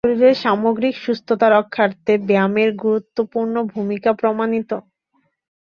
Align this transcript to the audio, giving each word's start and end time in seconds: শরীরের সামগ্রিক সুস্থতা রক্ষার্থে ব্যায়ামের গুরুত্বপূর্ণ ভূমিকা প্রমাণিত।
শরীরের 0.03 0.35
সামগ্রিক 0.43 0.95
সুস্থতা 0.97 1.47
রক্ষার্থে 1.49 2.13
ব্যায়ামের 2.27 2.69
গুরুত্বপূর্ণ 2.83 3.55
ভূমিকা 3.73 4.11
প্রমাণিত। 4.13 4.71